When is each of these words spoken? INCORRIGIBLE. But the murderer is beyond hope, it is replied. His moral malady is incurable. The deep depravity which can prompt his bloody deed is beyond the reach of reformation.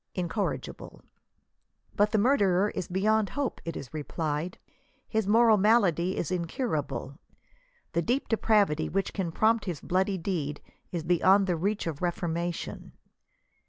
INCORRIGIBLE. 0.15 1.03
But 1.95 2.09
the 2.11 2.17
murderer 2.17 2.71
is 2.71 2.87
beyond 2.87 3.29
hope, 3.29 3.61
it 3.65 3.77
is 3.77 3.93
replied. 3.93 4.57
His 5.07 5.27
moral 5.27 5.57
malady 5.57 6.17
is 6.17 6.31
incurable. 6.31 7.19
The 7.93 8.01
deep 8.01 8.27
depravity 8.27 8.89
which 8.89 9.13
can 9.13 9.31
prompt 9.31 9.65
his 9.65 9.79
bloody 9.79 10.17
deed 10.17 10.59
is 10.91 11.03
beyond 11.03 11.45
the 11.45 11.55
reach 11.55 11.85
of 11.85 12.01
reformation. 12.01 12.93